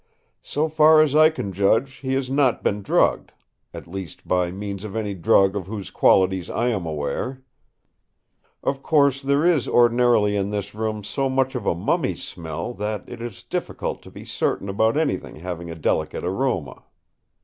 So 0.41 0.67
far 0.67 1.03
as 1.03 1.15
I 1.15 1.29
can 1.29 1.53
judge, 1.53 1.97
he 1.97 2.13
has 2.13 2.27
not 2.27 2.63
been 2.63 2.81
drugged—at 2.81 3.85
least 3.85 4.27
by 4.27 4.49
means 4.49 4.83
of 4.83 4.95
any 4.95 5.13
drug 5.13 5.55
of 5.55 5.67
whose 5.67 5.91
qualities 5.91 6.49
I 6.49 6.69
am 6.69 6.87
aware. 6.87 7.43
Of 8.63 8.81
course, 8.81 9.21
there 9.21 9.45
is 9.45 9.67
ordinarily 9.67 10.35
in 10.35 10.49
this 10.49 10.73
room 10.73 11.03
so 11.03 11.29
much 11.29 11.53
of 11.53 11.67
a 11.67 11.75
mummy 11.75 12.15
smell 12.15 12.73
that 12.73 13.03
it 13.07 13.21
is 13.21 13.43
difficult 13.43 14.01
to 14.01 14.09
be 14.09 14.25
certain 14.25 14.69
about 14.69 14.97
anything 14.97 15.35
having 15.35 15.69
a 15.69 15.75
delicate 15.75 16.23
aroma. 16.23 16.83